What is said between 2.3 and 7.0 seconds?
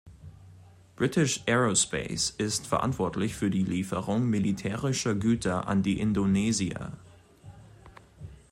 ist verantwortlich für die Lieferung militärischer Güter an die Indonesier.